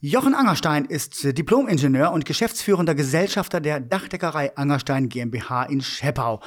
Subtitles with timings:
[0.00, 6.40] Jochen Angerstein ist Diplom-Ingenieur und geschäftsführender Gesellschafter der Dachdeckerei Angerstein GmbH in Scheppau.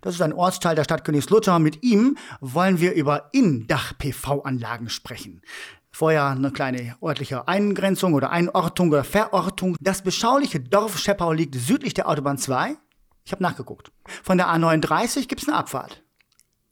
[0.00, 1.58] Das ist ein Ortsteil der Stadt Königslutter.
[1.58, 5.42] Mit ihm wollen wir über In-Dach-PV-Anlagen sprechen.
[5.90, 9.76] Vorher eine kleine örtliche Eingrenzung oder Einortung oder Verortung.
[9.80, 12.76] Das beschauliche Dorf Scheppau liegt südlich der Autobahn 2.
[13.24, 13.90] Ich habe nachgeguckt.
[14.22, 16.04] Von der A39 gibt es eine Abfahrt.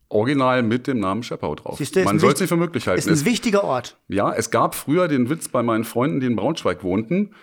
[0.09, 1.77] Original mit dem Namen Scheppau drauf.
[1.77, 2.99] Siehste, Man soll es nicht für möglich halten.
[2.99, 3.97] Ist ein es, wichtiger Ort.
[4.07, 7.35] ja, es gab früher den Witz bei meinen Freunden, die in Braunschweig wohnten.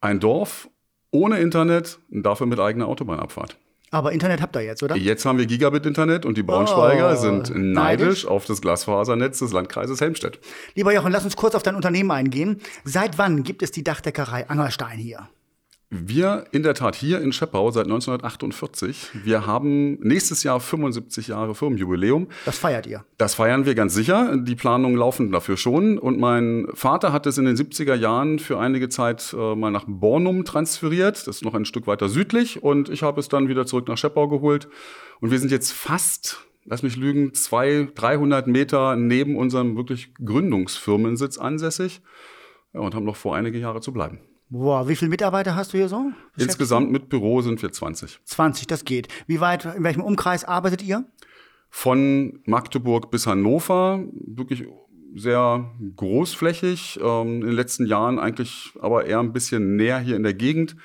[0.00, 0.68] Ein Dorf
[1.10, 3.56] ohne Internet und dafür mit eigener Autobahnabfahrt.
[3.92, 4.96] Aber Internet habt ihr jetzt, oder?
[4.96, 7.74] Jetzt haben wir Gigabit-Internet und die Braunschweiger Oh, sind neidisch.
[7.74, 10.40] neidisch auf das Glasfasernetz des Landkreises Helmstedt.
[10.74, 12.60] Lieber Jochen, lass uns kurz auf dein Unternehmen eingehen.
[12.82, 15.28] Seit wann gibt es die Dachdeckerei Angerstein hier?
[15.96, 19.10] Wir in der Tat hier in Scheppau seit 1948.
[19.22, 22.26] Wir haben nächstes Jahr 75 Jahre Firmenjubiläum.
[22.44, 23.04] Das feiert ihr.
[23.16, 24.36] Das feiern wir ganz sicher.
[24.36, 25.96] Die Planungen laufen dafür schon.
[25.98, 29.84] Und mein Vater hat es in den 70er Jahren für einige Zeit äh, mal nach
[29.86, 31.28] Bornum transferiert.
[31.28, 32.60] Das ist noch ein Stück weiter südlich.
[32.60, 34.66] Und ich habe es dann wieder zurück nach Scheppau geholt.
[35.20, 41.38] Und wir sind jetzt fast, lass mich lügen, zwei, 300 Meter neben unserem wirklich Gründungsfirmensitz
[41.38, 42.02] ansässig.
[42.72, 44.18] Ja, und haben noch vor, einige Jahre zu bleiben.
[44.48, 46.12] Boah, wie viele Mitarbeiter hast du hier so?
[46.36, 48.20] Insgesamt mit Büro sind wir 20.
[48.24, 49.08] 20, das geht.
[49.26, 51.04] Wie weit, in welchem Umkreis arbeitet ihr?
[51.76, 54.64] von Magdeburg bis Hannover, wirklich
[55.16, 57.00] sehr großflächig.
[57.02, 60.76] Ähm, in den letzten Jahren eigentlich aber eher ein bisschen näher hier in der Gegend,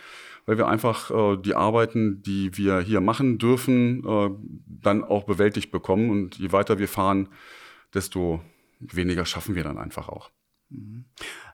[0.47, 4.31] weil wir einfach äh, die Arbeiten, die wir hier machen dürfen, äh,
[4.65, 6.09] dann auch bewältigt bekommen.
[6.09, 7.29] Und je weiter wir fahren,
[7.93, 8.41] desto
[8.79, 10.31] weniger schaffen wir dann einfach auch.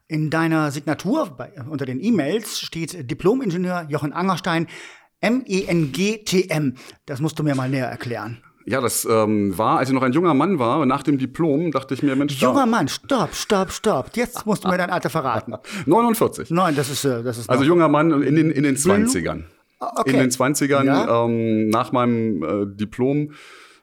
[0.07, 4.67] In deiner Signatur bei, unter den E-Mails steht Diplom-Ingenieur Jochen Angerstein,
[5.21, 6.75] M-E-N-G-T-M.
[7.07, 8.43] Das musst du mir mal näher erklären.
[8.67, 11.93] Ja, das ähm, war, als ich noch ein junger Mann war, nach dem Diplom dachte
[11.93, 14.09] ich mir, Mensch, Junger Mann, stopp, stopp, stopp.
[14.15, 15.53] Jetzt musst du mir dein Alter verraten.
[15.85, 16.49] 49.
[16.49, 19.43] Nein, das ist, äh, das ist Also junger Mann in den, in den 20ern.
[19.79, 20.11] Ah, okay.
[20.11, 21.25] In den 20ern, Ja.
[21.25, 23.31] ähm, nach meinem äh, Diplom,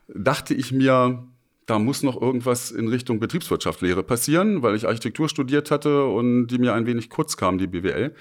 [0.09, 1.27] dachte ich mir,
[1.67, 6.59] da muss noch irgendwas in Richtung Betriebswirtschaftslehre passieren, weil ich Architektur studiert hatte und die
[6.59, 8.15] mir ein wenig kurz kam, die BWL.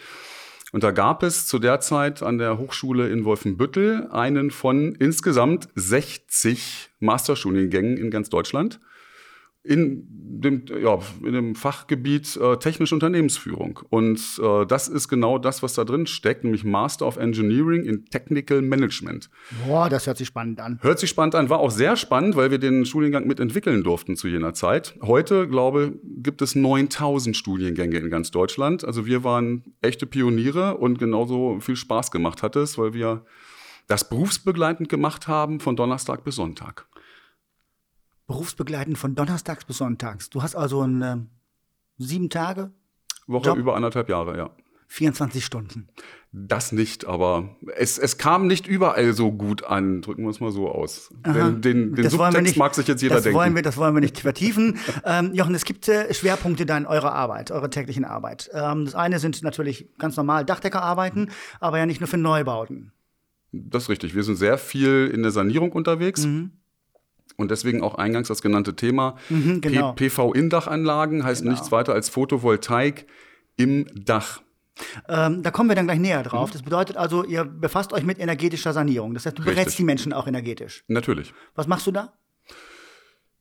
[0.72, 5.68] Und da gab es zu der Zeit an der Hochschule in Wolfenbüttel einen von insgesamt
[5.76, 8.80] 60 Masterstudiengängen in ganz Deutschland
[9.64, 10.08] in
[10.42, 13.80] dem, ja, in dem Fachgebiet äh, technische Unternehmensführung.
[13.90, 18.06] Und äh, das ist genau das, was da drin steckt, nämlich Master of Engineering in
[18.06, 19.30] Technical Management.
[19.68, 20.80] Boah, das hört sich spannend an.
[20.82, 24.28] Hört sich spannend an, war auch sehr spannend, weil wir den Studiengang mitentwickeln durften zu
[24.28, 24.96] jener Zeit.
[25.02, 28.84] Heute, glaube gibt es 9000 Studiengänge in ganz Deutschland.
[28.84, 33.26] Also wir waren echte Pioniere und genauso viel Spaß gemacht hat es, weil wir
[33.88, 36.88] das berufsbegleitend gemacht haben von Donnerstag bis Sonntag.
[38.28, 40.30] Berufsbegleitend von Donnerstags bis Sonntags.
[40.30, 41.28] Du hast also ein, ähm,
[41.98, 42.72] sieben Tage,
[43.28, 43.58] Woche Job.
[43.58, 44.50] über anderthalb Jahre, ja.
[44.88, 45.88] 24 Stunden.
[46.34, 50.52] Das nicht, aber es, es kam nicht überall so gut an, drücken wir es mal
[50.52, 51.14] so aus.
[51.24, 51.34] Aha.
[51.34, 53.38] Den, den, den Subtext nicht- mag sich jetzt jeder das denken.
[53.38, 54.80] Wollen wir, das wollen wir nicht vertiefen.
[55.06, 58.50] ähm, Jochen, es gibt äh, Schwerpunkte in eurer Arbeit, eurer täglichen Arbeit.
[58.54, 61.32] Ähm, das eine sind natürlich ganz normal Dachdeckerarbeiten,
[61.62, 62.92] aber ja nicht nur für Neubauten.
[63.54, 64.14] Das ist richtig.
[64.14, 66.26] Wir sind sehr viel in der Sanierung unterwegs.
[66.26, 66.52] Mhm.
[67.38, 69.16] Und deswegen auch eingangs das genannte Thema.
[69.30, 69.94] Mhm, genau.
[69.94, 73.06] PV-In-Dachanlagen heißt nichts weiter als Photovoltaik
[73.58, 74.42] im Dach.
[75.08, 76.50] Ähm, da kommen wir dann gleich näher drauf.
[76.50, 76.54] Mhm.
[76.54, 79.14] Das bedeutet also, ihr befasst euch mit energetischer Sanierung.
[79.14, 80.84] Das heißt, du berätst die Menschen auch energetisch.
[80.88, 81.34] Natürlich.
[81.56, 82.14] Was machst du da?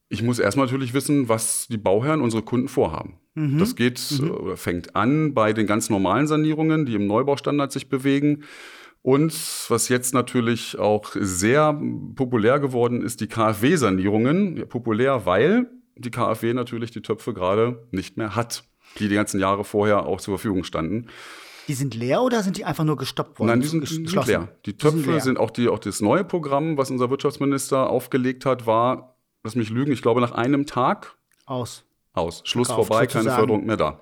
[0.09, 3.21] Ich muss erstmal natürlich wissen, was die Bauherren, unsere Kunden vorhaben.
[3.35, 3.59] Mhm.
[3.59, 7.89] Das geht äh, oder fängt an bei den ganz normalen Sanierungen, die im Neubaustandard sich
[7.89, 8.43] bewegen.
[9.03, 9.33] Und
[9.69, 11.79] was jetzt natürlich auch sehr
[12.15, 14.59] populär geworden ist, die KfW-Sanierungen.
[14.59, 18.65] Ja, populär, weil die KfW natürlich die Töpfe gerade nicht mehr hat,
[18.99, 21.07] die die ganzen Jahre vorher auch zur Verfügung standen.
[21.69, 23.49] Die sind leer oder sind die einfach nur gestoppt worden?
[23.49, 24.49] Nein, die sind, sind leer.
[24.67, 25.21] Die Töpfe sind, leer.
[25.21, 29.71] sind, auch, die, auch das neue Programm, was unser Wirtschaftsminister aufgelegt hat, war, lass mich
[29.71, 31.15] lügen, ich glaube nach einem Tag
[31.47, 31.85] aus.
[32.13, 32.43] Aus.
[32.45, 33.27] Schluss Verkauf, vorbei, sozusagen.
[33.27, 34.01] keine Förderung mehr da.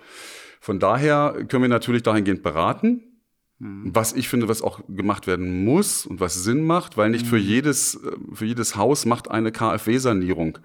[0.60, 3.17] Von daher können wir natürlich dahingehend beraten.
[3.58, 3.90] Mhm.
[3.92, 7.30] Was ich finde, was auch gemacht werden muss und was Sinn macht, weil nicht mhm.
[7.30, 10.58] für jedes, äh, für jedes Haus macht eine KfW-Sanierung,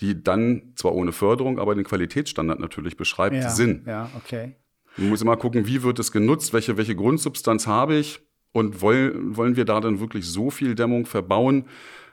[0.00, 3.82] die dann zwar ohne Förderung, aber den Qualitätsstandard natürlich beschreibt, ja, Sinn.
[3.86, 4.54] Ja, okay.
[4.96, 8.20] Man muss immer gucken, wie wird es genutzt, welche, welche Grundsubstanz habe ich
[8.52, 11.64] und wollen, wollen wir da dann wirklich so viel Dämmung verbauen,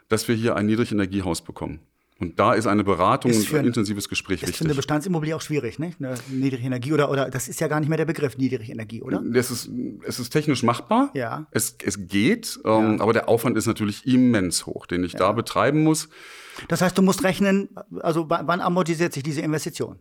[0.08, 1.80] dass wir hier ein Niedrigenergiehaus bekommen.
[2.18, 4.54] Und da ist eine Beratung und ein, intensives Gespräch ist wichtig.
[4.54, 5.92] Ist für eine Bestandsimmobilie auch schwierig, ne?
[5.98, 9.02] Eine niedrige Energie oder, oder das ist ja gar nicht mehr der Begriff niedrige Energie,
[9.02, 9.22] oder?
[9.34, 9.68] Es ist,
[10.06, 11.10] es ist technisch machbar.
[11.12, 11.46] Ja.
[11.50, 13.02] Es, es geht, ähm, ja.
[13.02, 15.18] aber der Aufwand ist natürlich immens hoch, den ich ja.
[15.18, 16.08] da betreiben muss.
[16.68, 17.68] Das heißt, du musst rechnen,
[18.00, 20.00] also wann amortisiert sich diese Investition?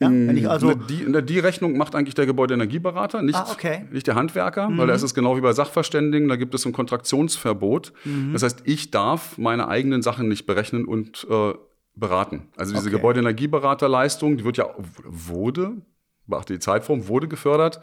[0.00, 3.84] Ja, wenn ich also die, die Rechnung macht eigentlich der Gebäudeenergieberater, nicht, ah, okay.
[3.90, 4.78] nicht der Handwerker, mhm.
[4.78, 7.92] weil da ist es genau wie bei Sachverständigen, da gibt es ein Kontraktionsverbot.
[8.04, 8.32] Mhm.
[8.32, 11.54] Das heißt, ich darf meine eigenen Sachen nicht berechnen und äh,
[11.96, 12.48] beraten.
[12.56, 12.96] Also diese okay.
[12.96, 14.66] Gebäudeenergieberaterleistung, die wird ja,
[15.04, 15.82] wurde,
[16.26, 17.80] beachte die Zeitform, wurde gefördert.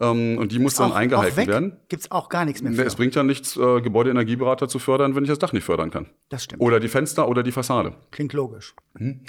[0.00, 1.76] Ähm, und die muss dann auch, eingehalten auch werden.
[1.88, 2.72] Gibt es auch gar nichts mehr.
[2.72, 2.84] Für.
[2.84, 6.06] Es bringt ja nichts, äh, Gebäudeenergieberater zu fördern, wenn ich das Dach nicht fördern kann.
[6.30, 6.62] Das stimmt.
[6.62, 7.92] Oder die Fenster oder die Fassade.
[8.10, 8.74] Klingt logisch.
[8.96, 9.20] Hm?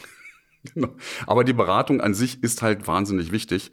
[0.74, 0.90] Genau.
[1.28, 3.72] Aber die Beratung an sich ist halt wahnsinnig wichtig,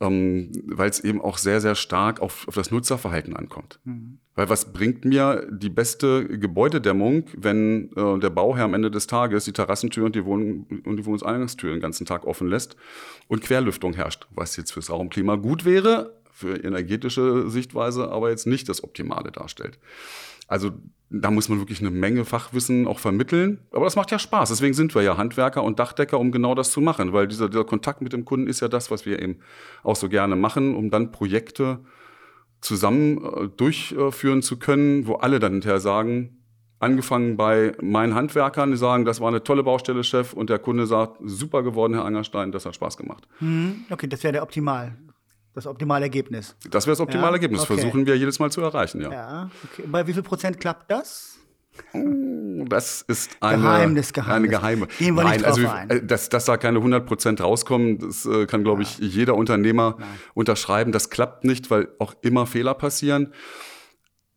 [0.00, 0.06] mhm.
[0.06, 3.78] ähm, weil es eben auch sehr, sehr stark auf, auf das Nutzerverhalten ankommt.
[3.84, 4.18] Mhm.
[4.34, 9.44] Weil was bringt mir die beste Gebäudedämmung, wenn äh, der Bauherr am Ende des Tages
[9.44, 12.76] die Terrassentür und die, Wohn und die Wohnungseingangstür den ganzen Tag offen lässt
[13.28, 18.68] und Querlüftung herrscht, was jetzt fürs Raumklima gut wäre, für energetische Sichtweise aber jetzt nicht
[18.68, 19.78] das Optimale darstellt.
[20.46, 20.72] Also
[21.10, 23.60] da muss man wirklich eine Menge Fachwissen auch vermitteln.
[23.70, 24.48] Aber das macht ja Spaß.
[24.48, 27.12] Deswegen sind wir ja Handwerker und Dachdecker, um genau das zu machen.
[27.12, 29.38] Weil dieser, dieser Kontakt mit dem Kunden ist ja das, was wir eben
[29.82, 31.80] auch so gerne machen, um dann Projekte
[32.60, 36.44] zusammen äh, durchführen zu können, wo alle dann hinterher sagen,
[36.80, 40.86] angefangen bei meinen Handwerkern, die sagen, das war eine tolle Baustelle, Chef, und der Kunde
[40.86, 43.26] sagt, super geworden, Herr Angerstein, das hat Spaß gemacht.
[43.38, 44.96] Hm, okay, das wäre der Optimal.
[45.54, 46.56] Das optimale Ergebnis.
[46.68, 47.34] Das wäre das optimale ja?
[47.34, 47.62] Ergebnis.
[47.62, 47.74] Okay.
[47.74, 49.12] Versuchen wir jedes Mal zu erreichen, ja.
[49.12, 49.84] Ja, okay.
[49.86, 51.38] Bei wie viel Prozent klappt das?
[51.92, 54.36] Oh, das ist eine, Geheimnis, Geheimnis.
[54.36, 54.86] eine geheime.
[54.98, 55.90] Gehen wir nicht Nein, also, ein.
[55.90, 58.88] Äh, dass, dass da keine 100 Prozent rauskommen, das äh, kann, glaube ja.
[58.88, 60.08] ich, jeder Unternehmer Nein.
[60.34, 60.92] unterschreiben.
[60.92, 63.32] Das klappt nicht, weil auch immer Fehler passieren.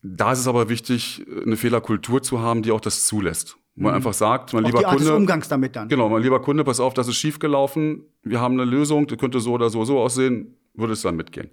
[0.01, 3.57] Da ist es aber wichtig, eine Fehlerkultur zu haben, die auch das zulässt.
[3.75, 3.97] Wo man mhm.
[3.97, 5.11] einfach sagt, mein auch lieber die Art Kunde.
[5.11, 5.87] Des Umgangs damit dann.
[5.89, 8.03] Genau, mein lieber Kunde, pass auf, das ist schiefgelaufen.
[8.23, 11.49] Wir haben eine Lösung, die könnte so oder so so aussehen würde es dann mitgehen.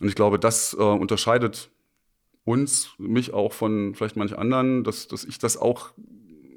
[0.00, 1.70] Und ich glaube, das äh, unterscheidet
[2.44, 5.92] uns, mich auch von vielleicht manch anderen, dass, dass ich das auch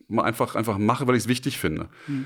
[0.08, 1.90] mal einfach, einfach mache, weil ich es wichtig finde.
[2.08, 2.26] Mhm.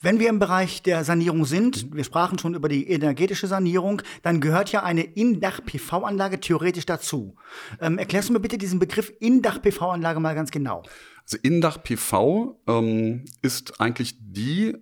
[0.00, 4.40] wenn wir im Bereich der Sanierung sind, wir sprachen schon über die energetische Sanierung, dann
[4.40, 7.36] gehört ja eine Indach-PV-Anlage theoretisch dazu.
[7.80, 10.82] Ähm, erklärst du mir bitte diesen Begriff Indach-PV-Anlage mal ganz genau?
[11.22, 14.76] Also Indach-PV ähm, ist eigentlich die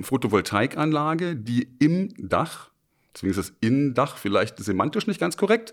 [0.00, 2.70] Photovoltaikanlage, die im Dach
[3.14, 5.72] Deswegen ist das Innendach vielleicht semantisch nicht ganz korrekt.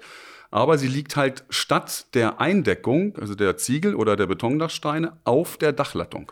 [0.51, 5.71] Aber sie liegt halt statt der Eindeckung, also der Ziegel oder der Betondachsteine, auf der
[5.71, 6.31] Dachlattung.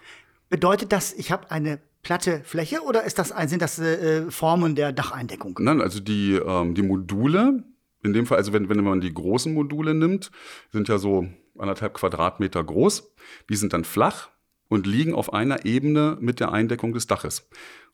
[0.50, 4.92] Bedeutet das, ich habe eine platte Fläche oder ist das, sind das äh, Formen der
[4.92, 5.58] Dacheindeckung?
[5.60, 7.64] Nein, also die, ähm, die Module,
[8.04, 10.32] in dem Fall, also wenn, wenn man die großen Module nimmt,
[10.72, 13.12] sind ja so anderthalb Quadratmeter groß.
[13.50, 14.30] Die sind dann flach
[14.70, 17.50] und liegen auf einer Ebene mit der Eindeckung des Daches.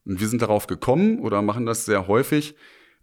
[0.06, 2.56] Und wir sind darauf gekommen oder machen das sehr häufig,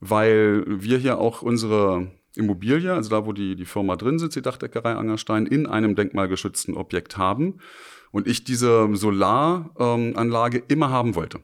[0.04, 4.42] weil wir hier auch unsere Immobilie, also da, wo die, die Firma drin sitzt, die
[4.42, 7.60] Dachdeckerei Angerstein, in einem denkmalgeschützten Objekt haben.
[8.10, 11.38] Und ich diese Solaranlage ähm, immer haben wollte.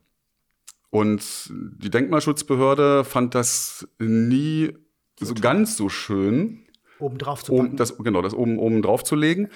[0.91, 4.73] Und die Denkmalschutzbehörde fand das nie
[5.21, 6.65] so ganz so schön.
[6.99, 7.77] Oben drauf zu packen.
[7.77, 9.51] das, genau, das oben, oben drauf zu legen.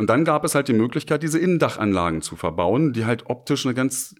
[0.00, 3.74] Und dann gab es halt die Möglichkeit, diese Innendachanlagen zu verbauen, die halt optisch eine
[3.74, 4.14] ganz,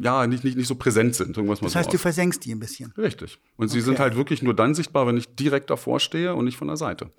[0.00, 1.36] ja, nicht, nicht, nicht so präsent sind.
[1.36, 2.94] Irgendwas das heißt, so du versenkst die ein bisschen.
[2.96, 3.38] Richtig.
[3.56, 3.74] Und okay.
[3.74, 6.68] sie sind halt wirklich nur dann sichtbar, wenn ich direkt davor stehe und nicht von
[6.68, 7.10] der Seite.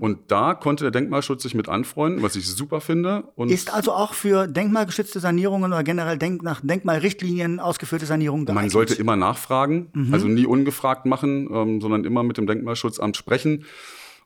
[0.00, 3.30] Und da konnte der Denkmalschutz sich mit anfreunden, was ich super finde.
[3.36, 8.64] Und ist also auch für denkmalgeschützte Sanierungen oder generell denk nach Denkmalrichtlinien ausgeführte Sanierungen geeignet?
[8.64, 10.12] Man sollte immer nachfragen, mhm.
[10.12, 13.64] also nie ungefragt machen, ähm, sondern immer mit dem Denkmalschutzamt sprechen.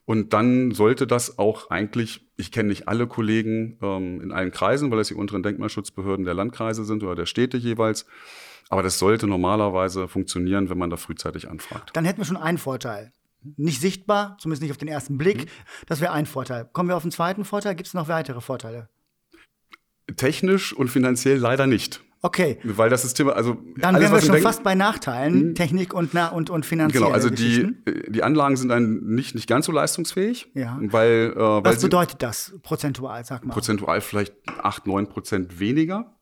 [0.07, 4.91] Und dann sollte das auch eigentlich, ich kenne nicht alle Kollegen ähm, in allen Kreisen,
[4.91, 8.07] weil es die unteren Denkmalschutzbehörden der Landkreise sind oder der Städte jeweils.
[8.69, 11.91] Aber das sollte normalerweise funktionieren, wenn man da frühzeitig anfragt.
[11.95, 13.13] Dann hätten wir schon einen Vorteil.
[13.57, 15.45] Nicht sichtbar, zumindest nicht auf den ersten Blick.
[15.45, 15.51] Mhm.
[15.87, 16.69] Das wäre ein Vorteil.
[16.73, 17.75] Kommen wir auf den zweiten Vorteil?
[17.75, 18.89] Gibt es noch weitere Vorteile?
[20.17, 22.01] Technisch und finanziell leider nicht.
[22.23, 22.59] Okay.
[22.65, 26.13] Weil das System, also Dann alles, wären wir schon denken- fast bei Nachteilen, Technik und,
[26.15, 27.35] na, und, und finanzielle Genau, also die,
[27.85, 27.85] Geschichten.
[28.13, 30.79] die Anlagen sind dann nicht, nicht ganz so leistungsfähig, Ja.
[30.81, 33.53] weil, äh, weil Was bedeutet das prozentual, sag mal?
[33.53, 36.17] prozentual vielleicht 8, 9 Prozent weniger.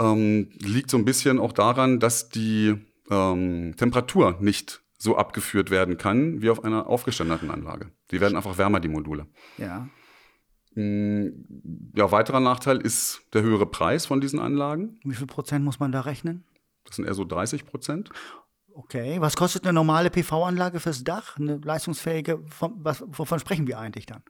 [0.00, 2.74] Ähm, liegt so ein bisschen auch daran, dass die
[3.10, 7.90] ähm, Temperatur nicht so abgeführt werden kann wie auf einer aufgestandenen Anlage.
[8.10, 9.26] Die werden einfach wärmer, die Module.
[9.58, 9.88] Ja.
[10.74, 14.98] Ja, weiterer Nachteil ist der höhere Preis von diesen Anlagen.
[15.04, 16.44] Wie viel Prozent muss man da rechnen?
[16.84, 18.10] Das sind eher so 30 Prozent.
[18.74, 19.16] Okay.
[19.20, 21.36] Was kostet eine normale PV-Anlage fürs Dach?
[21.38, 24.22] Eine leistungsfähige, von, was, wovon sprechen wir eigentlich dann?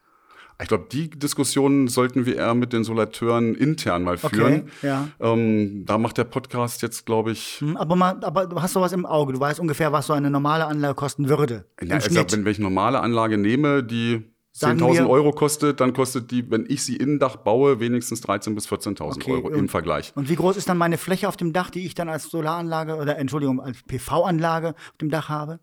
[0.60, 4.68] Ich glaube, die Diskussion sollten wir eher mit den Solateuren intern mal führen.
[4.82, 5.08] ja.
[5.18, 8.92] Ähm, da macht der Podcast jetzt, glaube ich, Hm, Aber, mal, aber du hast sowas
[8.92, 9.32] im Auge.
[9.32, 11.64] Du weißt ungefähr, was so eine normale Anlage kosten würde.
[11.80, 15.80] ja, Im also, wenn, wenn ich eine normale Anlage nehme, die 10.000 wir- Euro kostet,
[15.80, 19.54] dann kostet die, wenn ich sie Innendach baue, wenigstens 13.000 bis 14.000 Okay, Euro und-
[19.54, 20.12] im Vergleich.
[20.14, 22.96] Und wie groß ist dann meine Fläche auf dem Dach, die ich dann als Solaranlage
[22.96, 25.58] oder Entschuldigung, als PV-Anlage auf dem Dach habe?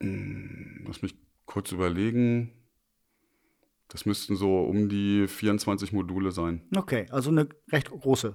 [0.00, 2.52] Lass mich kurz überlegen.
[3.88, 6.62] Das müssten so um die 24 Module sein.
[6.76, 8.34] Okay, also eine recht große.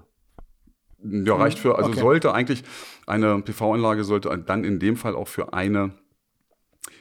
[1.03, 1.99] Ja, reicht für, also Okay.
[1.99, 2.63] sollte eigentlich,
[3.07, 5.91] eine PV-Anlage sollte dann in dem Fall auch für eine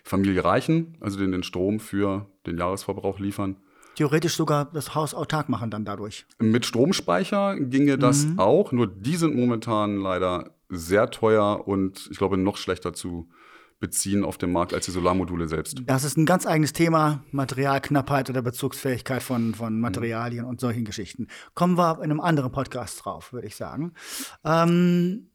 [0.04, 3.56] Familie reichen, also den, den Strom für den Jahresverbrauch liefern.
[3.96, 6.26] Theoretisch sogar das Haus autark machen dann dadurch.
[6.38, 8.38] Mit Stromspeicher ginge das Mhm.
[8.38, 13.28] auch, nur die sind momentan leider sehr teuer und ich glaube noch schlechter zu
[13.80, 15.82] beziehen auf dem Markt als die Solarmodule selbst.
[15.86, 21.28] Das ist ein ganz eigenes Thema, Materialknappheit oder Bezugsfähigkeit von, von Materialien und solchen Geschichten.
[21.54, 23.94] Kommen wir in einem anderen Podcast drauf, würde ich sagen.
[24.44, 25.30] Ähm,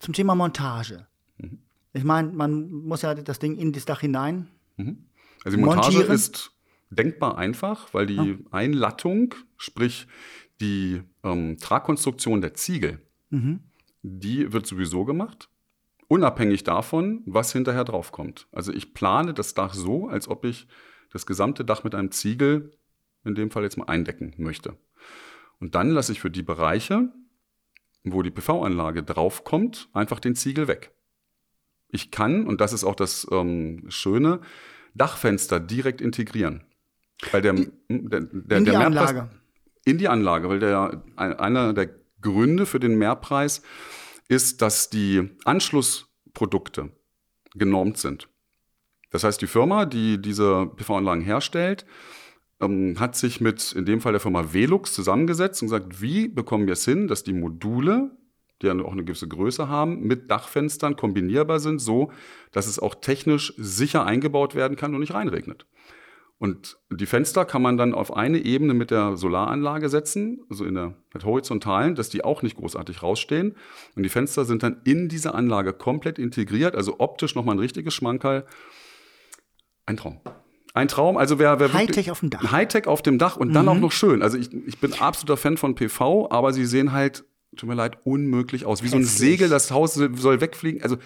[0.00, 1.06] zum Thema Montage.
[1.98, 4.46] Ich meine, man muss ja das Ding in das Dach hinein.
[5.44, 6.14] Also die Montage Montieren?
[6.14, 6.52] ist
[6.90, 10.06] denkbar einfach, weil die Einlattung, sprich
[10.60, 13.00] die ähm, Tragkonstruktion der Ziegel,
[14.02, 15.48] die wird sowieso gemacht,
[16.06, 18.46] unabhängig davon, was hinterher draufkommt.
[18.52, 20.68] Also ich plane das Dach so, als ob ich
[21.10, 22.70] das gesamte Dach mit einem Ziegel,
[23.24, 24.76] in dem Fall jetzt mal eindecken möchte.
[25.58, 27.12] Und dann lasse ich für die Bereiche,
[28.04, 30.92] wo die PV-Anlage draufkommt, einfach den Ziegel weg.
[31.90, 34.40] Ich kann, und das ist auch das ähm, Schöne,
[34.94, 36.64] Dachfenster direkt integrieren.
[37.32, 39.30] Weil der, der, der, in die der Mehrpreis- Anlage.
[39.84, 41.90] in die Anlage, weil der, ein- einer der
[42.20, 43.62] Gründe für den Mehrpreis
[44.28, 46.90] ist, dass die Anschlussprodukte
[47.54, 48.28] genormt sind.
[49.10, 51.86] Das heißt, die Firma, die diese PV-Anlagen herstellt,
[52.60, 56.66] ähm, hat sich mit, in dem Fall der Firma Velux, zusammengesetzt und gesagt, wie bekommen
[56.66, 58.10] wir es hin, dass die Module,
[58.62, 62.10] die ja auch eine gewisse Größe haben, mit Dachfenstern kombinierbar sind, so
[62.52, 65.66] dass es auch technisch sicher eingebaut werden kann und nicht reinregnet.
[66.38, 70.74] Und die Fenster kann man dann auf eine Ebene mit der Solaranlage setzen, also in
[70.74, 73.56] der halt horizontalen, dass die auch nicht großartig rausstehen.
[73.96, 77.92] Und die Fenster sind dann in diese Anlage komplett integriert, also optisch nochmal ein richtiges
[77.92, 78.46] Schmankerl.
[79.84, 80.20] Ein Traum.
[80.74, 82.52] Ein Traum, also wer, wer Hightech auf dem Dach.
[82.52, 84.22] Hightech auf dem Dach und dann auch noch schön.
[84.22, 87.24] Also ich, ich bin absoluter Fan von PV, aber sie sehen halt,
[87.56, 88.82] tut mir leid, unmöglich aus.
[88.82, 89.18] Wie so ein Hässlich.
[89.30, 90.82] Segel, das Haus soll wegfliegen.
[90.82, 90.96] Also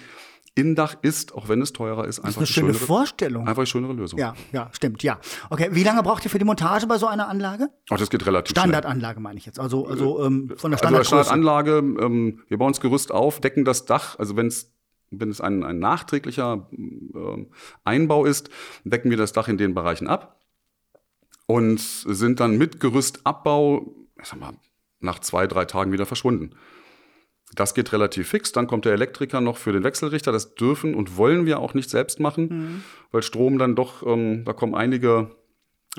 [0.54, 3.48] Innendach ist, auch wenn es teurer ist, Das ist einfach eine schöne schönere, Vorstellung.
[3.48, 4.18] einfach die schönere Lösung.
[4.18, 5.18] Ja, ja, stimmt, ja.
[5.48, 7.70] Okay, wie lange braucht ihr für die Montage bei so einer Anlage?
[7.88, 8.64] Ach, das geht relativ schnell.
[8.64, 9.58] Standardanlage meine ich jetzt.
[9.58, 11.24] Also, also ähm, von der Also als Standardgröße.
[11.24, 14.70] Standardanlage, ähm, wir bauen das Gerüst auf, decken das Dach, also wenn es
[15.14, 17.50] wenn es ein, ein nachträglicher ähm,
[17.84, 18.48] Einbau ist,
[18.84, 20.40] decken wir das Dach in den Bereichen ab
[21.46, 24.52] und sind dann mit Gerüstabbau, ich sag mal,
[25.02, 26.50] nach zwei, drei Tagen wieder verschwunden.
[27.54, 28.52] Das geht relativ fix.
[28.52, 30.32] Dann kommt der Elektriker noch für den Wechselrichter.
[30.32, 34.52] Das dürfen und wollen wir auch nicht selbst machen, weil Strom dann doch, ähm, da
[34.52, 35.30] kommen einige,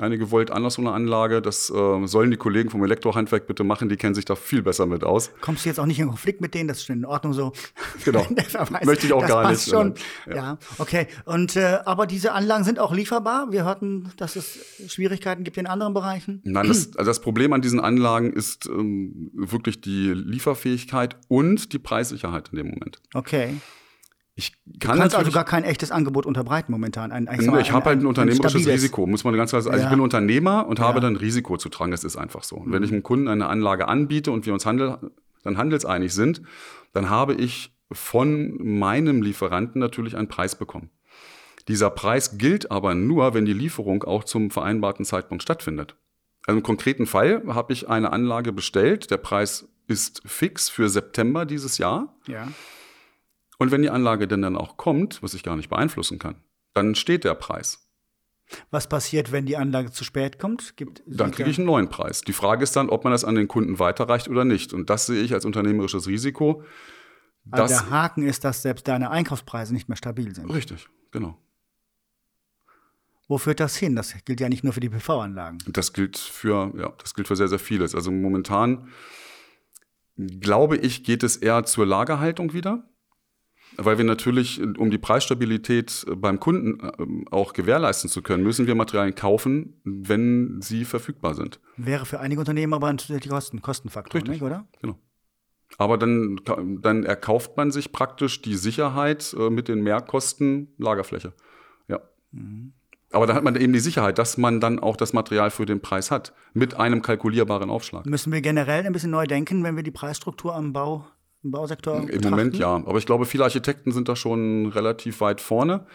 [0.00, 1.40] einige Volt an aus so einer Anlage.
[1.40, 3.88] Das äh, sollen die Kollegen vom Elektrohandwerk bitte machen.
[3.88, 5.30] Die kennen sich da viel besser mit aus.
[5.40, 6.68] Kommst du jetzt auch nicht in Konflikt mit denen?
[6.68, 7.52] Das ist schon in Ordnung so.
[8.04, 8.22] Genau.
[8.48, 9.94] Verweis, Möchte ich auch das gar passt nicht, Schon.
[10.26, 10.58] sondern- Ja.
[10.78, 11.06] okay.
[11.24, 13.52] Und äh, aber diese Anlagen sind auch lieferbar.
[13.52, 14.58] Wir hörten, dass es
[14.88, 16.40] Schwierigkeiten gibt in anderen Bereichen.
[16.44, 21.78] Nein, das, also das Problem an diesen Anlagen ist ähm, wirklich die Lieferfähigkeit und die
[21.78, 23.00] Preissicherheit in dem Moment.
[23.14, 23.54] Okay.
[24.36, 27.12] Ich Du kann kannst also gar kein echtes Angebot unterbreiten momentan.
[27.12, 28.74] Ein, ich, ich habe halt ein unternehmerisches stabiles.
[28.82, 29.74] Risiko, muss man ganz klar sagen.
[29.74, 29.90] Also Ja.
[29.90, 31.00] ich bin Unternehmer und habe Ja.
[31.02, 31.92] dann Risiko zu tragen.
[31.92, 32.56] Das ist einfach so.
[32.56, 34.98] Und wenn ich einem Kunden eine Anlage anbiete und wir uns handel,
[35.44, 36.42] dann handelseinig sind,
[36.92, 40.90] dann habe ich von meinem Lieferanten natürlich einen Preis bekommen.
[41.68, 45.96] Dieser Preis gilt aber nur, wenn die Lieferung auch zum vereinbarten Zeitpunkt stattfindet.
[46.46, 49.10] Also im konkreten Fall habe ich eine Anlage bestellt.
[49.10, 52.16] Der Preis ist fix für September dieses Jahr.
[52.26, 52.48] Ja.
[53.58, 56.36] Und wenn die Anlage denn dann auch kommt, was ich gar nicht beeinflussen kann,
[56.72, 57.88] dann steht der Preis.
[58.70, 60.76] Was passiert, wenn die Anlage zu spät kommt?
[60.76, 62.20] Gibt, dann kriege ich einen neuen Preis.
[62.20, 64.72] Die Frage ist dann, ob man das an den Kunden weiterreicht oder nicht.
[64.72, 66.62] Und das sehe ich als unternehmerisches Risiko.
[67.50, 70.50] Also der Haken ist, dass selbst deine Einkaufspreise nicht mehr stabil sind.
[70.50, 71.38] Richtig, genau.
[73.26, 73.96] Wo führt das hin?
[73.96, 75.58] Das gilt ja nicht nur für die PV-Anlagen.
[75.66, 77.94] Das gilt für, ja, das gilt für sehr, sehr vieles.
[77.94, 78.88] Also momentan
[80.16, 82.84] glaube ich, geht es eher zur Lagerhaltung wieder.
[83.76, 88.74] Weil wir natürlich, um die Preisstabilität beim Kunden äh, auch gewährleisten zu können, müssen wir
[88.74, 91.60] Materialien kaufen, wenn sie verfügbar sind.
[91.76, 94.66] Wäre für einige Unternehmen aber ein Kosten, Kostenfaktor, Richtig, nicht, oder?
[94.80, 94.98] Genau.
[95.78, 96.40] Aber dann,
[96.82, 101.32] dann erkauft man sich praktisch die Sicherheit äh, mit den Mehrkosten Lagerfläche.
[101.88, 102.00] Ja.
[102.30, 102.74] Mhm.
[103.10, 105.80] Aber dann hat man eben die Sicherheit, dass man dann auch das Material für den
[105.80, 108.06] Preis hat, mit einem kalkulierbaren Aufschlag.
[108.06, 111.06] Müssen wir generell ein bisschen neu denken, wenn wir die Preisstruktur am Bau,
[111.44, 112.30] im Bausektor Im betrachten?
[112.30, 112.74] Moment ja.
[112.74, 115.86] Aber ich glaube, viele Architekten sind da schon relativ weit vorne,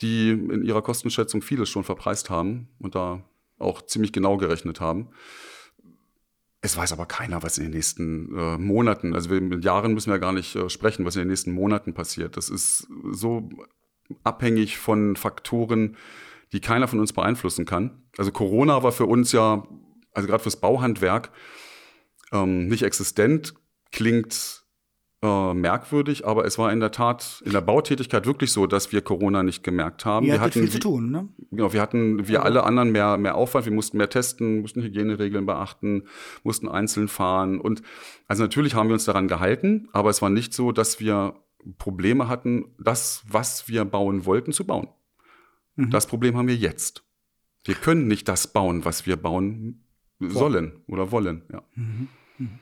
[0.00, 3.22] die in ihrer Kostenschätzung vieles schon verpreist haben und da
[3.58, 5.08] auch ziemlich genau gerechnet haben.
[6.60, 10.10] Es weiß aber keiner, was in den nächsten äh, Monaten, also wir, in Jahren müssen
[10.10, 12.36] wir gar nicht äh, sprechen, was in den nächsten Monaten passiert.
[12.36, 13.48] Das ist so
[14.24, 15.96] abhängig von Faktoren,
[16.52, 18.02] die keiner von uns beeinflussen kann.
[18.18, 19.66] Also Corona war für uns ja,
[20.12, 21.30] also gerade fürs Bauhandwerk,
[22.32, 23.54] ähm, nicht existent,
[23.92, 24.65] klingt
[25.22, 29.00] äh, merkwürdig, aber es war in der Tat in der Bautätigkeit wirklich so, dass wir
[29.00, 30.26] Corona nicht gemerkt haben.
[30.26, 31.28] Ihr wir hatten viel zu tun, ne?
[31.50, 32.42] Genau, wir hatten, wir ja.
[32.42, 36.04] alle anderen mehr, mehr Aufwand, wir mussten mehr testen, mussten Hygieneregeln beachten,
[36.42, 37.82] mussten einzeln fahren und
[38.28, 41.34] also natürlich haben wir uns daran gehalten, aber es war nicht so, dass wir
[41.78, 44.88] Probleme hatten, das, was wir bauen wollten, zu bauen.
[45.76, 45.90] Mhm.
[45.90, 47.04] Das Problem haben wir jetzt.
[47.64, 49.84] Wir können nicht das bauen, was wir bauen
[50.20, 51.42] sollen oder wollen.
[51.52, 51.62] Ja.
[51.74, 52.08] Mhm.
[52.38, 52.58] Mhm.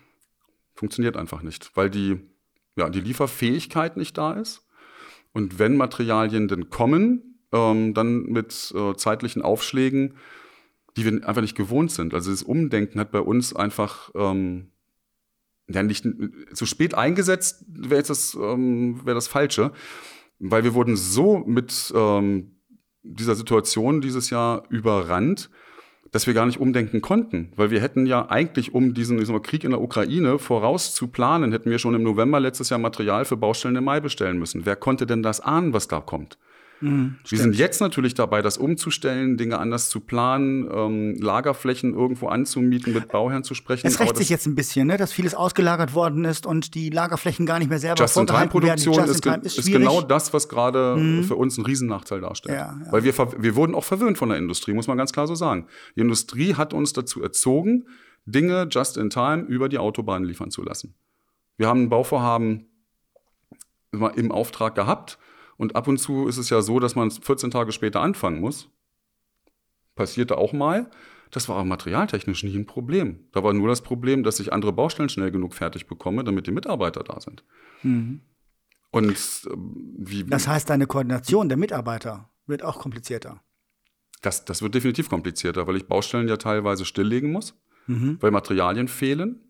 [0.74, 2.20] Funktioniert einfach nicht, weil die,
[2.76, 4.66] ja, die Lieferfähigkeit nicht da ist.
[5.32, 10.16] Und wenn Materialien denn kommen, ähm, dann mit äh, zeitlichen Aufschlägen,
[10.96, 12.14] die wir einfach nicht gewohnt sind.
[12.14, 14.70] Also das Umdenken hat bei uns einfach ähm,
[15.68, 16.06] ja, nicht
[16.52, 19.72] zu spät eingesetzt, wäre jetzt das, ähm, wär das Falsche.
[20.38, 22.60] Weil wir wurden so mit ähm,
[23.02, 25.50] dieser Situation dieses Jahr überrannt,
[26.14, 29.64] dass wir gar nicht umdenken konnten, weil wir hätten ja eigentlich, um diesen mal, Krieg
[29.64, 33.36] in der Ukraine voraus zu planen, hätten wir schon im November letztes Jahr Material für
[33.36, 34.64] Baustellen im Mai bestellen müssen.
[34.64, 36.38] Wer konnte denn das ahnen, was da kommt?
[36.84, 42.28] Mhm, wir sind jetzt natürlich dabei, das umzustellen, Dinge anders zu planen, ähm, Lagerflächen irgendwo
[42.28, 43.86] anzumieten, mit Bauherren zu sprechen.
[43.86, 47.46] Es rächt sich jetzt ein bisschen, ne, dass vieles ausgelagert worden ist und die Lagerflächen
[47.46, 51.24] gar nicht mehr selber Just-in-Time-Produktion ist, ist, ist, genau das, was gerade mhm.
[51.24, 52.58] für uns einen Riesennachteil darstellt.
[52.58, 52.92] Ja, ja.
[52.92, 55.66] Weil wir, wir wurden auch verwöhnt von der Industrie, muss man ganz klar so sagen.
[55.96, 57.86] Die Industrie hat uns dazu erzogen,
[58.26, 60.94] Dinge just in time über die Autobahn liefern zu lassen.
[61.56, 62.66] Wir haben ein Bauvorhaben
[63.92, 65.18] im Auftrag gehabt
[65.56, 68.68] und ab und zu ist es ja so, dass man 14 Tage später anfangen muss.
[69.94, 70.90] Passierte auch mal.
[71.30, 73.28] Das war aber materialtechnisch nie ein Problem.
[73.32, 76.52] Da war nur das Problem, dass ich andere Baustellen schnell genug fertig bekomme, damit die
[76.52, 77.44] Mitarbeiter da sind.
[77.82, 78.20] Mhm.
[78.90, 79.50] Und äh,
[79.98, 80.24] wie.
[80.24, 83.40] Das heißt, deine Koordination der Mitarbeiter wird auch komplizierter.
[84.22, 88.18] Das, das wird definitiv komplizierter, weil ich Baustellen ja teilweise stilllegen muss, mhm.
[88.20, 89.40] weil Materialien fehlen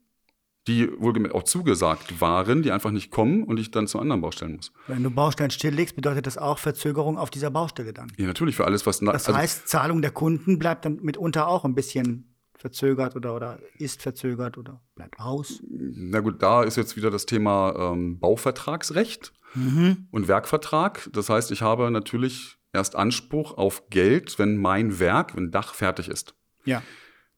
[0.67, 4.57] die wohlgemerkt auch zugesagt waren, die einfach nicht kommen und ich dann zu anderen Baustellen
[4.57, 4.73] muss.
[4.87, 8.11] Wenn du Baustellen stilllegst, bedeutet das auch Verzögerung auf dieser Baustelle dann?
[8.17, 9.01] Ja, natürlich für alles, was...
[9.01, 13.59] Das also heißt, Zahlung der Kunden bleibt dann mitunter auch ein bisschen verzögert oder, oder
[13.79, 15.61] ist verzögert oder bleibt aus?
[15.69, 20.09] Na gut, da ist jetzt wieder das Thema ähm, Bauvertragsrecht mhm.
[20.11, 21.11] und Werkvertrag.
[21.13, 26.09] Das heißt, ich habe natürlich erst Anspruch auf Geld, wenn mein Werk, wenn Dach fertig
[26.09, 26.35] ist.
[26.65, 26.83] Ja.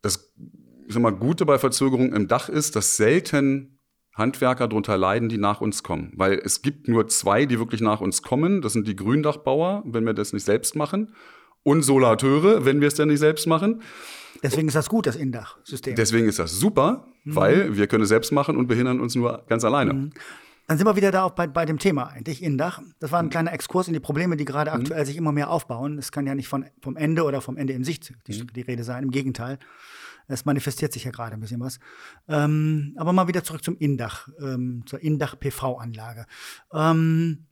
[0.00, 0.32] Das
[0.86, 3.80] ich sag mal, Gute bei Verzögerung im Dach ist, dass selten
[4.14, 6.12] Handwerker darunter leiden, die nach uns kommen.
[6.16, 8.62] Weil es gibt nur zwei, die wirklich nach uns kommen.
[8.62, 11.12] Das sind die Gründachbauer, wenn wir das nicht selbst machen.
[11.62, 13.82] Und Solateure, wenn wir es dann nicht selbst machen.
[14.42, 15.96] Deswegen ist das gut, das Indach-System.
[15.96, 17.36] Deswegen ist das super, mhm.
[17.36, 19.92] weil wir können es selbst machen und behindern uns nur ganz alleine.
[19.92, 20.10] Mhm.
[20.68, 22.80] Dann sind wir wieder da auch bei, bei dem Thema eigentlich, Indach.
[22.98, 24.78] Das war ein kleiner Exkurs in die Probleme, die gerade mhm.
[24.78, 25.98] aktuell sich immer mehr aufbauen.
[25.98, 28.52] Es kann ja nicht von, vom Ende oder vom Ende in Sicht die, mhm.
[28.52, 29.58] die Rede sein, im Gegenteil.
[30.28, 31.78] Es manifestiert sich ja gerade ein bisschen was.
[32.28, 36.26] Ähm, aber mal wieder zurück zum Indach, ähm, zur Indach-PV-Anlage.
[36.72, 37.46] Ähm,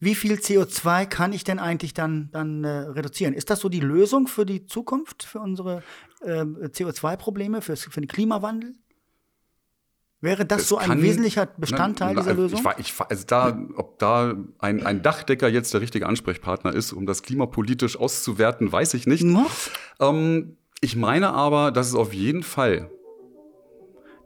[0.00, 3.34] wie viel CO2 kann ich denn eigentlich dann, dann äh, reduzieren?
[3.34, 5.82] Ist das so die Lösung für die Zukunft, für unsere
[6.20, 8.74] äh, CO2-Probleme, für, für den Klimawandel?
[10.20, 12.60] Wäre das, das so ein kann, wesentlicher Bestandteil na, na, dieser Lösung?
[12.78, 17.06] Ich, ich, also da, ob da ein, ein, Dachdecker jetzt der richtige Ansprechpartner ist, um
[17.06, 19.24] das klimapolitisch auszuwerten, weiß ich nicht.
[20.00, 22.90] Ähm, ich meine aber, dass es auf jeden Fall.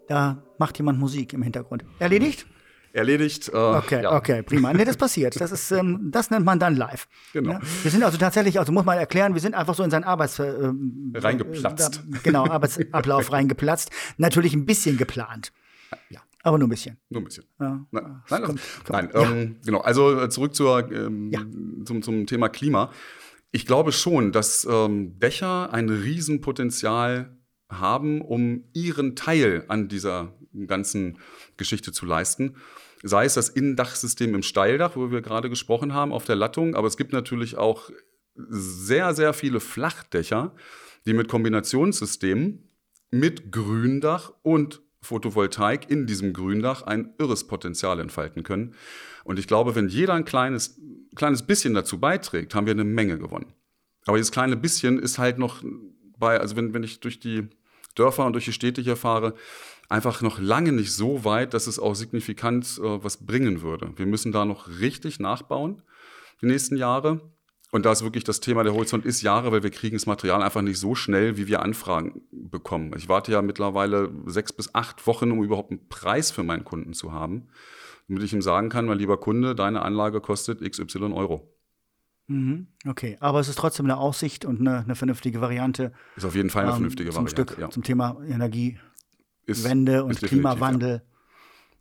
[0.08, 1.84] Da macht jemand Musik im Hintergrund.
[1.98, 2.46] Erledigt?
[2.92, 3.48] erledigt.
[3.48, 4.16] Äh, okay, ja.
[4.16, 4.72] okay, prima.
[4.72, 5.40] Nee, das passiert.
[5.40, 7.08] Das ist, ähm, das nennt man dann live.
[7.32, 7.52] Genau.
[7.52, 7.60] Ja?
[7.82, 10.38] Wir sind also tatsächlich, also muss man erklären, wir sind einfach so in seinen Arbeits
[10.38, 10.70] äh,
[11.14, 12.02] reingeplatzt.
[12.12, 13.90] Äh, genau, Arbeitsablauf reingeplatzt.
[14.18, 15.52] Natürlich ein bisschen geplant.
[16.10, 16.20] Ja.
[16.42, 16.98] Aber nur ein bisschen.
[17.08, 17.44] Nur ein bisschen.
[17.60, 17.86] Ja.
[17.90, 18.96] Nein, nein, komm, komm.
[18.96, 19.80] nein ähm, genau.
[19.80, 22.90] Also äh, zurück zur, ähm, zum, zum Thema Klima.
[23.52, 27.36] Ich glaube schon, dass ähm, Dächer ein Riesenpotenzial
[27.68, 30.34] haben, um ihren Teil an dieser
[30.66, 31.18] ganzen
[31.56, 32.56] Geschichte zu leisten.
[33.02, 36.86] Sei es das Innendachsystem im Steildach, wo wir gerade gesprochen haben, auf der Lattung, aber
[36.86, 37.90] es gibt natürlich auch
[38.34, 40.54] sehr, sehr viele Flachdächer,
[41.04, 42.70] die mit Kombinationssystemen
[43.10, 48.74] mit Gründach und Photovoltaik in diesem Gründach ein irres Potenzial entfalten können.
[49.24, 50.80] Und ich glaube, wenn jeder ein kleines,
[51.14, 53.52] kleines bisschen dazu beiträgt, haben wir eine Menge gewonnen.
[54.06, 55.62] Aber dieses kleine bisschen ist halt noch
[56.18, 57.48] bei, also wenn, wenn ich durch die
[57.94, 59.34] Dörfer und durch die Städte hier fahre,
[59.88, 63.92] einfach noch lange nicht so weit, dass es auch signifikant äh, was bringen würde.
[63.96, 65.82] Wir müssen da noch richtig nachbauen
[66.40, 67.20] die nächsten Jahre.
[67.74, 70.42] Und da ist wirklich das Thema, der Horizont ist Jahre, weil wir kriegen das Material
[70.42, 72.92] einfach nicht so schnell, wie wir Anfragen bekommen.
[72.98, 76.92] Ich warte ja mittlerweile sechs bis acht Wochen, um überhaupt einen Preis für meinen Kunden
[76.92, 77.48] zu haben,
[78.08, 81.50] damit ich ihm sagen kann, mein lieber Kunde, deine Anlage kostet XY Euro.
[82.26, 85.94] Mhm, okay, aber es ist trotzdem eine Aussicht und eine, eine vernünftige Variante.
[86.16, 87.42] Ist auf jeden Fall eine ähm, vernünftige zum Variante.
[87.42, 87.70] Stück ja.
[87.70, 88.80] zum Thema Energiewende
[89.46, 89.66] Ist-
[90.02, 91.02] und ist Klimawandel.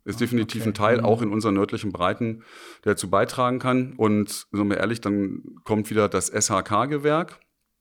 [0.04, 0.70] Ist definitiv okay.
[0.70, 1.04] ein Teil, Mhm.
[1.04, 2.42] auch in unseren nördlichen Breiten,
[2.84, 3.94] der dazu beitragen kann.
[3.96, 7.38] Und sind wir ehrlich, dann kommt wieder das SHK-Gewerk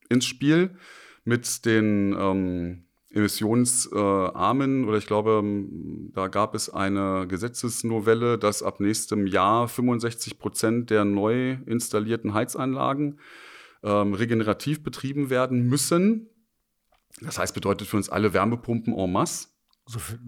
[0.09, 0.75] ins Spiel
[1.23, 8.79] mit den ähm, emissionsarmen, oder ich glaube, ähm, da gab es eine Gesetzesnovelle, dass ab
[8.79, 13.19] nächstem Jahr 65 Prozent der neu installierten Heizanlagen
[13.83, 16.29] ähm, regenerativ betrieben werden müssen.
[17.19, 19.49] Das heißt, bedeutet für uns alle Wärmepumpen en masse.
[19.91, 20.19] So viel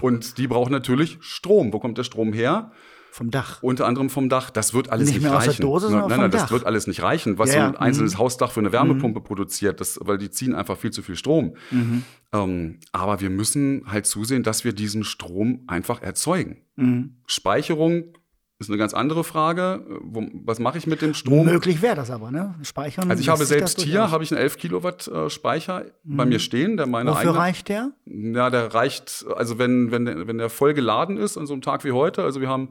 [0.00, 1.72] Und die brauchen natürlich Strom.
[1.72, 2.72] Wo kommt der Strom her?
[3.12, 3.60] vom Dach.
[3.60, 4.50] Unter anderem vom Dach.
[4.50, 5.62] Das wird alles Nicht nicht, mehr aus der reichen.
[5.62, 6.50] Dose, sondern nein, vom nein, das Dach.
[6.52, 8.18] wird alles nicht reichen, was Ja, so ein einzelnes Mhm.
[8.18, 11.56] Hausdach für eine Wärmepumpe produziert, das, weil die ziehen einfach viel zu viel Strom.
[11.72, 12.04] Mhm.
[12.32, 16.58] Ähm, aber wir müssen halt zusehen, dass wir diesen Strom einfach erzeugen.
[16.76, 17.16] Mhm.
[17.26, 18.16] Speicherung
[18.60, 19.84] ist eine ganz andere Frage.
[20.02, 21.46] Wo, was mache ich mit dem Strom?
[21.46, 22.54] Möglich wäre das aber, ne?
[22.62, 23.10] Speichern.
[23.10, 26.76] Also ich habe selbst hier habe ich einen 11 Kilowatt äh, Speicher bei mir stehen,
[26.76, 27.90] der meine Wofür eigene reicht der?
[28.06, 31.62] ja, der reicht, also wenn, wenn, der- wenn der voll geladen ist an so einem
[31.62, 32.70] Tag wie heute, also wir haben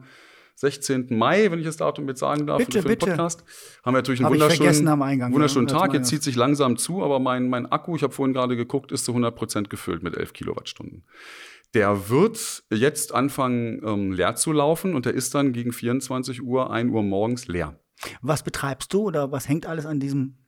[0.56, 1.06] 16.
[1.16, 3.06] Mai, wenn ich das Datum jetzt sagen darf, Bitte, für den bitte.
[3.06, 3.44] Podcast,
[3.82, 5.78] haben wir natürlich einen Hab wunderschönen, am Eingang, wunderschönen ja.
[5.78, 5.94] Tag.
[5.94, 9.06] Jetzt zieht sich langsam zu, aber mein, mein Akku, ich habe vorhin gerade geguckt, ist
[9.06, 11.04] zu 100 Prozent gefüllt mit 11 Kilowattstunden.
[11.74, 16.70] Der wird jetzt anfangen ähm, leer zu laufen und der ist dann gegen 24 Uhr,
[16.70, 17.78] 1 Uhr morgens leer.
[18.22, 20.38] Was betreibst du oder was hängt alles an diesem?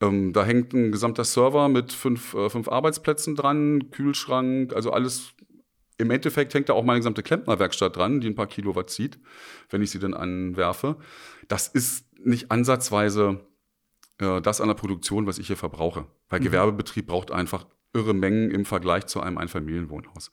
[0.00, 5.32] Ähm, da hängt ein gesamter Server mit fünf, äh, fünf Arbeitsplätzen dran, Kühlschrank, also alles.
[5.98, 9.18] Im Endeffekt hängt da auch meine gesamte Klempnerwerkstatt dran, die ein paar Kilowatt zieht,
[9.70, 10.96] wenn ich sie dann anwerfe.
[11.48, 13.40] Das ist nicht ansatzweise
[14.18, 16.06] äh, das an der Produktion, was ich hier verbrauche.
[16.28, 20.30] Weil Gewerbebetrieb braucht einfach irre Mengen im Vergleich zu einem Einfamilienwohnhaus.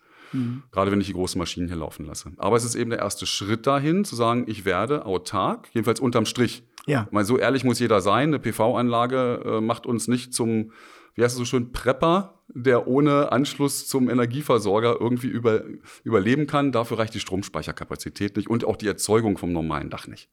[0.71, 2.31] Gerade wenn ich die großen Maschinen hier laufen lasse.
[2.37, 6.25] Aber es ist eben der erste Schritt dahin, zu sagen, ich werde autark, jedenfalls unterm
[6.25, 6.63] Strich.
[6.85, 7.07] Ja.
[7.11, 8.29] Mal so ehrlich muss jeder sein.
[8.29, 10.71] Eine PV-Anlage äh, macht uns nicht zum,
[11.15, 15.63] wie heißt es so schön, Prepper, der ohne Anschluss zum Energieversorger irgendwie über,
[16.03, 16.71] überleben kann.
[16.71, 20.29] Dafür reicht die Stromspeicherkapazität nicht und auch die Erzeugung vom normalen Dach nicht.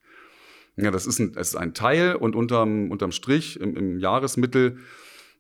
[0.76, 4.79] Ja, das ist ein, das ist ein Teil und unterm, unterm Strich im, im Jahresmittel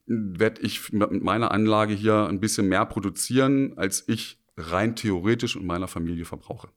[0.06, 5.66] werde ich mit meiner Anlage hier ein bisschen mehr produzieren, als ich rein theoretisch und
[5.66, 6.68] meiner Familie verbrauche.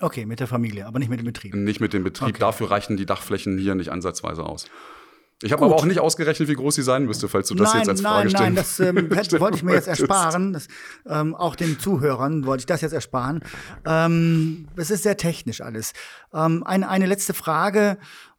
[0.00, 1.54] Okay, mit der Familie, aber nicht mit dem Betrieb.
[1.54, 2.30] Nicht mit dem Betrieb.
[2.30, 2.40] Okay.
[2.40, 4.66] Dafür reichen die Dachflächen hier nicht ansatzweise aus.
[5.42, 7.78] Ich habe aber auch nicht ausgerechnet, wie groß sie sein müsste, falls du das nein,
[7.78, 10.52] jetzt als nein, Frage stellen nein, das ähm, hätte, wollte ich mir jetzt ersparen.
[10.52, 10.68] Das,
[11.06, 13.40] ähm, auch den Zuhörern wollte ich das jetzt ersparen.
[13.84, 15.94] Ähm, es ist sehr technisch alles.
[16.32, 17.98] Ähm, eine, eine letzte Frage.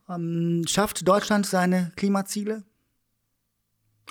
[0.09, 2.63] Ähm, schafft Deutschland seine Klimaziele?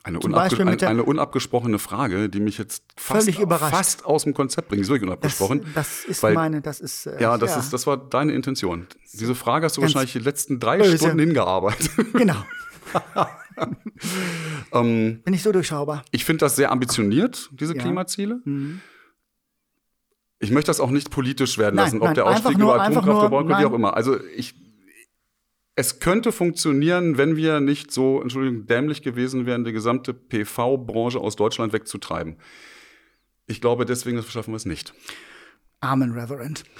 [0.04, 4.24] Eine, unabge Beispiel mit ein, der- eine unabgesprochene Frage, die mich jetzt fast, fast aus
[4.24, 4.82] dem Konzept bringt.
[4.82, 5.66] Ist wirklich Das, unabgesprochen.
[5.74, 7.06] das ist weil- meine, das ist.
[7.06, 8.88] Äh, ja, das, Ist, das war deine Intention.
[9.12, 10.98] Diese Frage hast du Ganz wahrscheinlich die letzten drei böse.
[10.98, 11.90] Stunden hingearbeitet.
[12.14, 12.44] Genau.
[14.72, 16.04] ähm, Bin ich so durchschaubar.
[16.10, 17.78] Ich finde das sehr ambitioniert, diese Ja.
[17.80, 17.84] Mhm.
[17.84, 18.40] Klimaziele.
[20.40, 22.82] Ich möchte das auch nicht politisch werden Nein, lassen, ob nein, der Ausstieg nur- über
[22.82, 23.94] Atomkraft nur- oder Braunkohle, wie auch immer.
[23.96, 24.54] Also ich,
[25.74, 31.36] es könnte funktionieren, wenn wir nicht so, Entschuldigung, dämlich gewesen wären, die gesamte PV-Branche aus
[31.36, 32.36] Deutschland wegzutreiben.
[33.46, 34.92] Ich glaube, deswegen schaffen wir es nicht.
[35.80, 36.64] Amen, Reverend.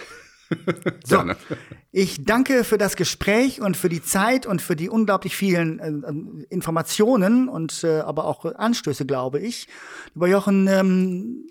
[1.05, 1.17] So.
[1.17, 1.37] Gerne.
[1.93, 5.89] Ich danke für das Gespräch und für die Zeit und für die unglaublich vielen äh,
[5.89, 9.67] äh, Informationen und äh, aber auch Anstöße, glaube ich.
[10.13, 11.47] Lieber Jochen, ähm,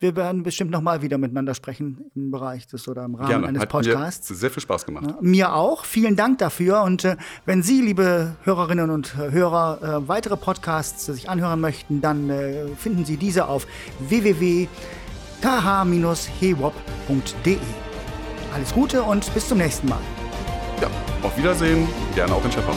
[0.00, 3.48] wir werden bestimmt noch mal wieder miteinander sprechen im Bereich des oder im Rahmen Gerne.
[3.48, 4.30] eines Hat Podcasts.
[4.30, 5.20] Mir sehr viel Spaß gemacht.
[5.20, 5.84] Mir auch.
[5.84, 6.82] Vielen Dank dafür.
[6.82, 12.30] Und äh, wenn Sie, liebe Hörerinnen und Hörer, äh, weitere Podcasts sich anhören möchten, dann
[12.30, 13.66] äh, finden Sie diese auf
[13.98, 14.68] www.kh-hewop.de.
[18.54, 20.00] Alles Gute und bis zum nächsten Mal.
[20.80, 20.88] Ja,
[21.22, 22.74] auf Wiedersehen, gerne auch in Schepper.